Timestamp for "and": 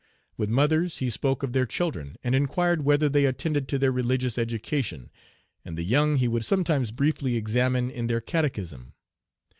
2.23-2.33, 5.63-5.77